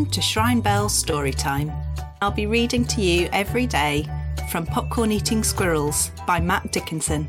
Welcome 0.00 0.14
to 0.14 0.22
Shrine 0.22 0.62
Bell 0.62 0.88
Storytime. 0.88 1.70
I'll 2.22 2.30
be 2.30 2.46
reading 2.46 2.86
to 2.86 3.02
you 3.02 3.28
every 3.34 3.66
day 3.66 4.08
from 4.50 4.64
Popcorn 4.64 5.12
Eating 5.12 5.44
Squirrels 5.44 6.10
by 6.26 6.40
Matt 6.40 6.72
Dickinson. 6.72 7.28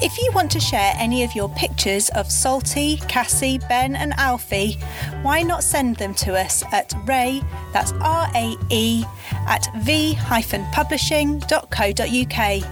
If 0.00 0.16
you 0.16 0.30
want 0.32 0.50
to 0.52 0.60
share 0.60 0.94
any 0.96 1.24
of 1.24 1.34
your 1.34 1.50
pictures 1.50 2.08
of 2.14 2.32
Salty, 2.32 2.96
Cassie, 3.06 3.58
Ben, 3.68 3.94
and 3.94 4.14
Alfie, 4.14 4.78
why 5.20 5.42
not 5.42 5.62
send 5.62 5.96
them 5.96 6.14
to 6.14 6.40
us 6.40 6.64
at 6.72 6.94
Rae, 7.04 7.42
that's 7.74 7.92
R 8.00 8.26
A 8.34 8.56
E, 8.70 9.04
at 9.46 9.68
v-publishing.co.uk 9.76 12.70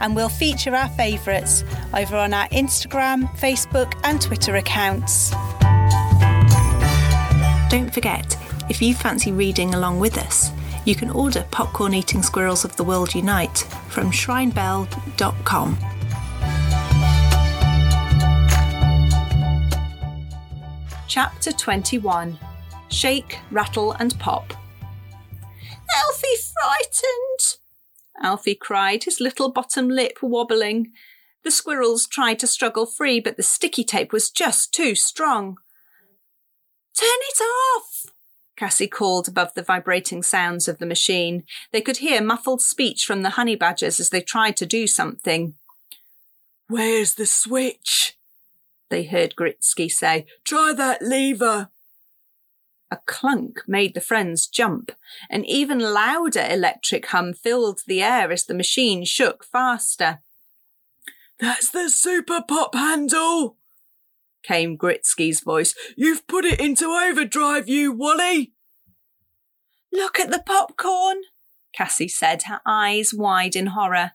and 0.00 0.14
we'll 0.14 0.28
feature 0.28 0.76
our 0.76 0.88
favourites 0.90 1.64
over 1.92 2.16
on 2.16 2.32
our 2.34 2.46
Instagram, 2.48 3.28
Facebook, 3.38 3.94
and 4.04 4.20
Twitter 4.20 4.56
accounts. 4.56 5.32
Don't 7.74 7.92
forget, 7.92 8.36
if 8.70 8.80
you 8.80 8.94
fancy 8.94 9.32
reading 9.32 9.74
along 9.74 9.98
with 9.98 10.16
us, 10.16 10.52
you 10.84 10.94
can 10.94 11.10
order 11.10 11.44
Popcorn 11.50 11.92
Eating 11.92 12.22
Squirrels 12.22 12.64
of 12.64 12.76
the 12.76 12.84
World 12.84 13.16
Unite 13.16 13.66
from 13.88 14.12
shrinebell.com. 14.12 15.76
Chapter 21.08 21.50
21 21.50 22.38
Shake, 22.90 23.40
Rattle 23.50 23.90
and 23.90 24.16
Pop. 24.20 24.54
Alfie 25.96 26.28
frightened, 26.52 27.58
Alfie 28.22 28.54
cried, 28.54 29.02
his 29.02 29.18
little 29.20 29.50
bottom 29.50 29.88
lip 29.88 30.18
wobbling. 30.22 30.92
The 31.42 31.50
squirrels 31.50 32.06
tried 32.06 32.38
to 32.38 32.46
struggle 32.46 32.86
free, 32.86 33.18
but 33.18 33.36
the 33.36 33.42
sticky 33.42 33.82
tape 33.82 34.12
was 34.12 34.30
just 34.30 34.72
too 34.72 34.94
strong. 34.94 35.58
Turn 36.96 37.08
it 37.08 37.42
off! 37.42 38.06
Cassie 38.56 38.86
called 38.86 39.26
above 39.26 39.54
the 39.54 39.62
vibrating 39.62 40.22
sounds 40.22 40.68
of 40.68 40.78
the 40.78 40.86
machine. 40.86 41.44
They 41.72 41.80
could 41.80 41.96
hear 41.98 42.22
muffled 42.22 42.62
speech 42.62 43.04
from 43.04 43.22
the 43.22 43.30
honey 43.30 43.56
badgers 43.56 43.98
as 43.98 44.10
they 44.10 44.20
tried 44.20 44.56
to 44.58 44.66
do 44.66 44.86
something. 44.86 45.54
Where's 46.68 47.14
the 47.14 47.26
switch? 47.26 48.16
They 48.90 49.04
heard 49.04 49.34
Gritsky 49.34 49.90
say. 49.90 50.26
Try 50.44 50.72
that 50.76 51.02
lever. 51.02 51.68
A 52.90 52.98
clunk 53.06 53.62
made 53.66 53.94
the 53.94 54.00
friends 54.00 54.46
jump. 54.46 54.92
An 55.28 55.44
even 55.44 55.80
louder 55.80 56.46
electric 56.48 57.06
hum 57.06 57.32
filled 57.34 57.80
the 57.86 58.02
air 58.02 58.30
as 58.30 58.44
the 58.44 58.54
machine 58.54 59.04
shook 59.04 59.44
faster. 59.44 60.20
That's 61.40 61.70
the 61.70 61.90
super 61.90 62.40
pop 62.46 62.74
handle, 62.74 63.56
came 64.44 64.78
Gritsky's 64.78 65.40
voice. 65.40 65.74
You've 65.96 66.26
put 66.26 66.44
it 66.44 66.60
into 66.60 66.86
overdrive, 66.86 67.68
you 67.68 67.92
Wally. 67.92 68.52
Look 69.92 70.18
at 70.18 70.30
the 70.30 70.42
popcorn, 70.44 71.18
Cassie 71.74 72.08
said, 72.08 72.44
her 72.44 72.60
eyes 72.66 73.12
wide 73.14 73.56
in 73.56 73.68
horror. 73.68 74.12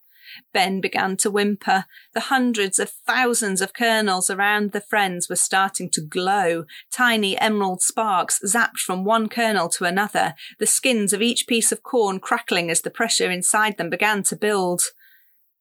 Ben 0.53 0.80
began 0.80 1.17
to 1.17 1.31
whimper. 1.31 1.86
The 2.13 2.21
hundreds 2.21 2.80
of 2.80 2.89
thousands 2.89 3.61
of 3.61 3.73
kernels 3.73 4.30
around 4.30 4.71
the 4.71 4.81
friends 4.81 5.27
were 5.30 5.36
starting 5.36 5.89
to 5.91 6.02
glow. 6.02 6.66
Tiny 6.91 7.39
emerald 7.39 7.81
sparks 7.81 8.39
zapped 8.45 8.77
from 8.77 9.03
one 9.03 9.30
kernel 9.30 9.69
to 9.69 9.86
another, 9.86 10.36
the 10.59 10.67
skins 10.67 11.14
of 11.14 11.21
each 11.21 11.47
piece 11.47 11.71
of 11.71 11.83
corn 11.83 12.19
crackling 12.19 12.69
as 12.69 12.81
the 12.81 12.91
pressure 12.91 13.31
inside 13.31 13.77
them 13.77 13.89
began 13.89 14.23
to 14.23 14.36
build. 14.36 14.83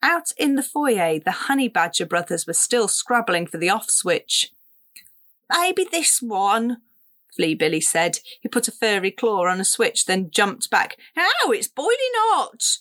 Out 0.03 0.33
in 0.37 0.55
the 0.55 0.63
foyer, 0.63 1.19
the 1.19 1.31
honey 1.31 1.69
badger 1.69 2.07
brothers 2.07 2.47
were 2.47 2.53
still 2.53 2.89
scrabbling 2.89 3.47
for 3.47 3.59
the 3.59 3.71
off 3.71 3.91
switch. 3.91 4.53
Maybe 5.51 5.85
this 5.85 6.21
one, 6.21 6.79
Flea 7.35 7.55
Billy 7.55 7.81
said. 7.81 8.19
He 8.41 8.49
put 8.49 8.69
a 8.69 8.73
furry 8.73 9.11
claw 9.11 9.47
on 9.47 9.61
a 9.61 9.65
switch, 9.65 10.07
then 10.07 10.31
jumped 10.31 10.71
back. 10.71 10.97
Ow, 11.17 11.51
it's 11.51 11.69
boiling 11.69 11.97
hot! 12.15 12.79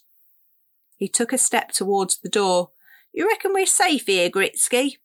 He 0.95 1.07
took 1.07 1.31
a 1.31 1.37
step 1.37 1.71
towards 1.71 2.17
the 2.17 2.29
door. 2.29 2.71
You 3.13 3.27
reckon 3.27 3.53
we're 3.53 3.65
safe 3.65 4.07
here, 4.07 4.29
Gritsky? 4.29 4.97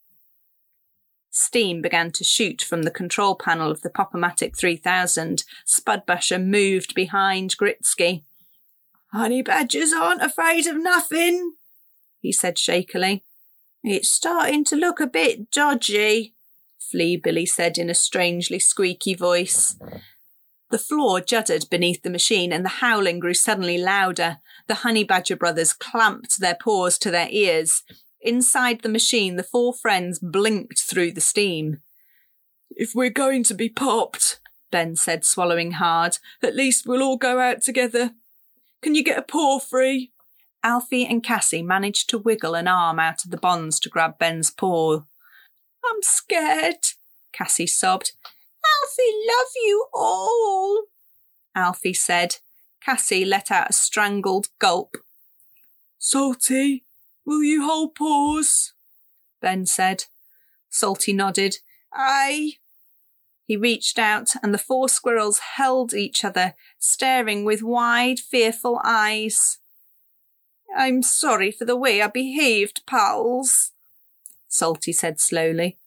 Steam 1.31 1.81
began 1.81 2.11
to 2.13 2.25
shoot 2.25 2.61
from 2.61 2.83
the 2.83 2.91
control 2.91 3.35
panel 3.35 3.71
of 3.71 3.81
the 3.83 3.91
Pop-O-Matic 3.91 4.57
3000. 4.57 5.45
Spudbusher 5.67 6.45
moved 6.45 6.95
behind 6.95 7.57
Gritsky. 7.57 8.23
Honey 9.13 9.43
badgers 9.43 9.93
aren't 9.93 10.23
afraid 10.23 10.67
of 10.67 10.77
nothing, 10.77 11.55
he 12.21 12.33
said 12.33 12.59
shakily. 12.59 13.25
It's 13.83 14.09
starting 14.09 14.65
to 14.65 14.77
look 14.77 15.01
a 15.01 15.07
bit 15.07 15.51
dodgy, 15.51 16.35
Flea 16.91 17.17
Billy 17.17 17.47
said 17.47 17.79
in 17.79 17.89
a 17.89 17.95
strangely 17.95 18.59
squeaky 18.59 19.15
voice. 19.15 19.77
The 20.71 20.79
floor 20.79 21.21
juddered 21.21 21.67
beneath 21.71 22.03
the 22.03 22.11
machine 22.11 22.53
and 22.53 22.65
the 22.65 22.81
howling 22.81 23.21
grew 23.21 23.35
suddenly 23.35 23.79
louder. 23.79 24.39
The 24.69 24.77
Honey 24.77 25.05
Badger 25.05 25.37
brothers 25.37 25.73
clamped 25.73 26.41
their 26.41 26.57
paws 26.59 26.99
to 26.99 27.11
their 27.11 27.29
ears. 27.31 27.83
Inside 28.21 28.81
the 28.81 28.89
machine, 28.89 29.37
the 29.37 29.43
four 29.43 29.75
friends 29.75 30.19
blinked 30.19 30.81
through 30.81 31.13
the 31.13 31.21
steam. 31.21 31.83
If 32.71 32.95
we're 32.95 33.11
going 33.11 33.45
to 33.45 33.55
be 33.55 33.69
popped, 33.69 34.41
Ben 34.71 34.97
said, 34.97 35.25
swallowing 35.25 35.73
hard, 35.73 36.19
at 36.43 36.57
least 36.57 36.87
we'll 36.87 37.03
all 37.03 37.19
go 37.19 37.39
out 37.39 37.61
together. 37.61 38.13
Can 38.81 38.95
you 38.95 39.05
get 39.05 39.19
a 39.19 39.23
paw 39.23 39.59
free? 39.59 40.13
Alfie 40.65 41.05
and 41.05 41.23
Cassie 41.23 41.63
managed 41.63 42.09
to 42.11 42.19
wiggle 42.19 42.55
an 42.55 42.69
arm 42.69 42.99
out 42.99 43.25
of 43.25 43.31
the 43.31 43.37
bonds 43.37 43.79
to 43.81 43.89
grab 43.89 44.19
Ben's 44.19 44.51
paw. 44.51 45.03
I'm 45.85 46.03
scared, 46.03 46.77
Cassie 47.33 47.67
sobbed. 47.67 48.13
Alfie 48.25 49.17
love 49.27 49.53
you 49.57 49.87
all, 49.93 50.85
Alfie 51.55 51.95
said. 51.95 52.37
Cassie 52.81 53.25
let 53.25 53.51
out 53.51 53.71
a 53.71 53.73
strangled 53.73 54.49
gulp. 54.59 54.97
Salty, 55.99 56.85
will 57.25 57.43
you 57.43 57.65
hold 57.65 57.95
paws? 57.95 58.73
Ben 59.41 59.67
said. 59.67 60.05
Salty 60.69 61.13
nodded. 61.13 61.59
Aye. 61.93 62.55
He 63.45 63.57
reached 63.57 63.99
out, 63.99 64.31
and 64.43 64.55
the 64.55 64.59
four 64.59 64.89
squirrels 64.89 65.41
held 65.57 65.93
each 65.93 66.25
other, 66.25 66.55
staring 66.79 67.45
with 67.45 67.63
wide, 67.63 68.19
fearful 68.19 68.81
eyes. 68.85 69.59
I'm 70.77 71.03
sorry 71.03 71.51
for 71.51 71.65
the 71.65 71.77
way 71.77 72.01
I 72.01 72.07
behaved, 72.07 72.87
pals, 72.87 73.73
Salty 74.53 74.93
said 74.93 75.19
slowly. 75.19 75.79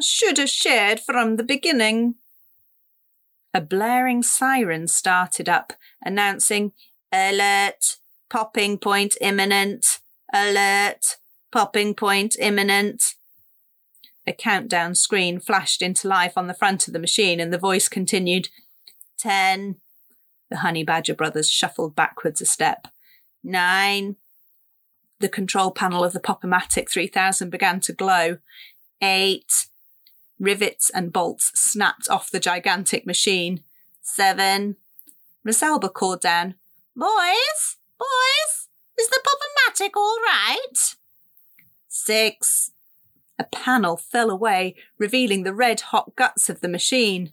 Should 0.00 0.38
have 0.38 0.48
shared 0.48 1.00
from 1.00 1.36
the 1.36 1.44
beginning. 1.44 2.14
A 3.52 3.60
blaring 3.60 4.22
siren 4.22 4.88
started 4.88 5.50
up, 5.50 5.74
announcing, 6.02 6.72
Alert! 7.12 7.98
Popping 8.30 8.78
point 8.78 9.16
imminent! 9.20 10.00
Alert! 10.32 11.18
Popping 11.52 11.94
point 11.94 12.36
imminent! 12.38 13.02
A 14.26 14.32
countdown 14.32 14.94
screen 14.94 15.38
flashed 15.38 15.82
into 15.82 16.08
life 16.08 16.38
on 16.38 16.46
the 16.46 16.54
front 16.54 16.88
of 16.88 16.94
the 16.94 16.98
machine, 16.98 17.38
and 17.38 17.52
the 17.52 17.58
voice 17.58 17.86
continued, 17.86 18.48
Ten. 19.18 19.76
The 20.48 20.58
Honey 20.58 20.84
Badger 20.84 21.14
brothers 21.14 21.50
shuffled 21.50 21.94
backwards 21.94 22.40
a 22.40 22.46
step. 22.46 22.88
Nine. 23.44 24.16
The 25.18 25.28
control 25.28 25.70
panel 25.70 26.04
of 26.04 26.12
the 26.12 26.20
Pop-O-Matic 26.20 26.90
3000 26.90 27.50
began 27.50 27.80
to 27.80 27.92
glow. 27.92 28.38
Eight. 29.00 29.66
Rivets 30.38 30.90
and 30.90 31.12
bolts 31.12 31.52
snapped 31.54 32.08
off 32.10 32.30
the 32.30 32.40
gigantic 32.40 33.06
machine. 33.06 33.62
Seven. 34.02 34.76
Rosalba 35.46 35.92
called 35.92 36.20
down, 36.20 36.56
Boys, 36.94 37.76
boys, 37.98 38.68
is 38.98 39.08
the 39.08 39.20
Pop-O-Matic 39.24 39.96
all 39.96 40.18
right? 40.18 40.96
Six. 41.88 42.72
A 43.38 43.44
panel 43.44 43.96
fell 43.96 44.30
away, 44.30 44.74
revealing 44.98 45.42
the 45.42 45.54
red 45.54 45.80
hot 45.80 46.16
guts 46.16 46.48
of 46.48 46.60
the 46.60 46.68
machine. 46.68 47.32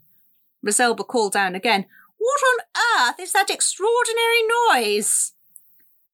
Rosalba 0.66 1.06
called 1.08 1.34
down 1.34 1.56
again, 1.56 1.86
What 2.18 2.40
on 2.42 3.10
earth 3.10 3.20
is 3.20 3.34
that 3.34 3.50
extraordinary 3.50 4.44
noise? 4.72 5.34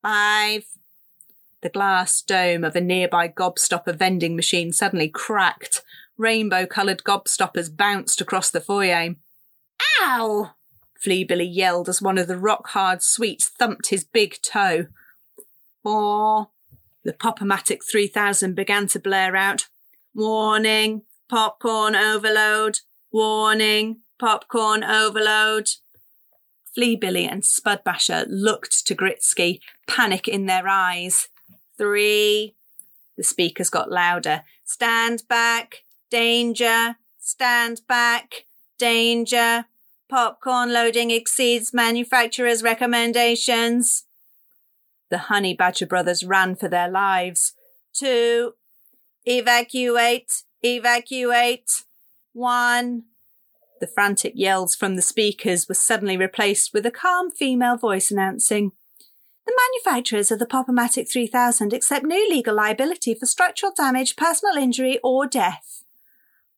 Five. 0.02 0.66
The 1.62 1.70
glass 1.70 2.22
dome 2.22 2.64
of 2.64 2.76
a 2.76 2.82
nearby 2.82 3.28
gobstopper 3.28 3.96
vending 3.98 4.36
machine 4.36 4.72
suddenly 4.72 5.10
cracked. 5.10 5.84
Rainbow 6.18 6.66
coloured 6.66 7.04
gobstoppers 7.04 7.76
bounced 7.76 8.22
across 8.22 8.50
the 8.50 8.62
foyer. 8.62 9.16
Ow! 10.02 10.52
Flea 10.98 11.24
Billy 11.24 11.48
yelled 11.48 11.90
as 11.90 12.02
one 12.02 12.18
of 12.18 12.28
the 12.28 12.38
rock 12.38 12.70
hard 12.70 13.02
sweets 13.02 13.48
thumped 13.48 13.88
his 13.88 14.04
big 14.04 14.42
toe. 14.42 14.88
Four. 15.84 16.50
The 17.04 17.14
Pop-O-Matic 17.14 17.80
3000 17.90 18.54
began 18.54 18.88
to 18.88 19.00
blare 19.00 19.36
out. 19.36 19.68
Warning, 20.14 21.04
popcorn 21.30 21.96
overload. 21.96 22.80
Warning, 23.12 24.02
popcorn 24.20 24.84
overload. 24.84 25.70
Flea 26.76 26.96
Billy 26.96 27.26
and 27.26 27.44
Spudbusher 27.44 28.26
looked 28.30 28.86
to 28.86 28.96
Gritsky, 28.96 29.60
panic 29.88 30.28
in 30.28 30.46
their 30.46 30.68
eyes. 30.68 31.30
Three. 31.80 32.56
The 33.16 33.24
speakers 33.24 33.70
got 33.70 33.90
louder. 33.90 34.44
Stand 34.66 35.24
back. 35.30 35.84
Danger! 36.12 36.98
Stand 37.18 37.82
back! 37.88 38.46
Danger. 38.78 39.66
Popcorn 40.10 40.74
loading 40.74 41.10
exceeds 41.10 41.74
manufacturer's 41.74 42.62
recommendations. 42.62 44.04
The 45.10 45.20
Honey 45.30 45.54
Badger 45.54 45.86
brothers 45.86 46.26
ran 46.26 46.58
for 46.58 46.68
their 46.68 46.90
lives. 46.90 47.54
Two. 47.94 48.56
Evacuate. 49.26 50.44
Evacuate. 50.62 51.84
One. 52.34 53.04
The 53.80 53.88
frantic 53.88 54.34
yells 54.36 54.76
from 54.76 54.98
the 54.98 55.02
speakers 55.02 55.70
were 55.70 55.76
suddenly 55.76 56.18
replaced 56.18 56.74
with 56.74 56.86
a 56.86 56.92
calm 56.92 57.32
female 57.32 57.78
voice 57.78 58.12
announcing, 58.12 58.74
The 59.50 59.60
manufacturers 59.84 60.30
of 60.30 60.38
the 60.38 60.46
Pop-O-Matic 60.46 61.12
3000 61.12 61.74
accept 61.74 62.06
no 62.06 62.24
legal 62.30 62.54
liability 62.54 63.16
for 63.16 63.26
structural 63.26 63.72
damage, 63.76 64.16
personal 64.16 64.56
injury, 64.56 65.00
or 65.04 65.26
death. 65.26 65.86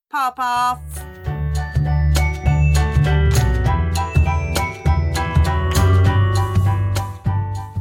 Pop 0.09 0.38
off. 0.38 0.81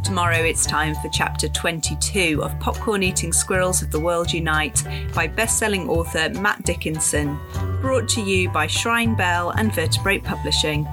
Tomorrow 0.04 0.44
it's 0.44 0.64
time 0.64 0.94
for 0.94 1.08
chapter 1.12 1.48
22 1.48 2.44
of 2.44 2.56
Popcorn 2.60 3.02
Eating 3.02 3.32
Squirrels 3.32 3.82
of 3.82 3.90
the 3.90 3.98
World 3.98 4.32
Unite 4.32 4.84
by 5.12 5.26
best-selling 5.26 5.88
author 5.88 6.30
Matt 6.38 6.64
Dickinson, 6.64 7.36
brought 7.80 8.08
to 8.10 8.20
you 8.20 8.48
by 8.50 8.68
Shrine 8.68 9.16
Bell 9.16 9.50
and 9.50 9.74
Vertebrate 9.74 10.22
Publishing. 10.22 10.86